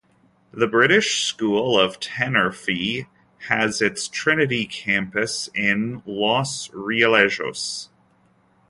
[0.51, 3.05] The British School of Tenerife
[3.47, 7.89] has its Trinity Campus in Los Realejos.